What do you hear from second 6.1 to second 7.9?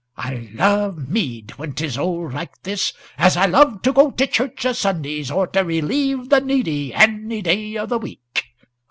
the needy any day of